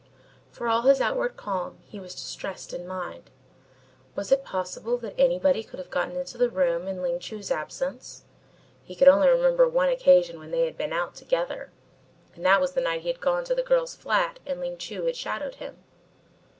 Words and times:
For 0.51 0.67
all 0.67 0.81
his 0.81 0.99
outward 0.99 1.37
calm, 1.37 1.77
he 1.87 1.99
was 1.99 2.15
distressed 2.15 2.73
in 2.73 2.87
mind. 2.87 3.29
Was 4.15 4.31
it 4.31 4.43
possible 4.43 4.97
that 4.97 5.13
anybody 5.15 5.63
could 5.63 5.77
have 5.77 5.91
got 5.91 6.09
into 6.11 6.39
the 6.39 6.49
room 6.49 6.87
in 6.87 7.03
Ling 7.03 7.19
Chu's 7.19 7.51
absence 7.51 8.23
he 8.83 8.95
could 8.95 9.07
only 9.07 9.27
remember 9.29 9.67
one 9.69 9.89
occasion 9.89 10.39
when 10.39 10.49
they 10.49 10.65
had 10.65 10.75
been 10.75 10.91
out 10.91 11.13
together, 11.13 11.69
and 12.33 12.43
that 12.43 12.59
was 12.59 12.71
the 12.71 12.81
night 12.81 13.01
he 13.03 13.09
had 13.09 13.21
gone 13.21 13.43
to 13.43 13.53
the 13.53 13.61
girl's 13.61 13.93
flat 13.95 14.39
and 14.43 14.59
Ling 14.59 14.77
Chu 14.79 15.03
had 15.05 15.15
shadowed 15.15 15.57
him. 15.61 15.77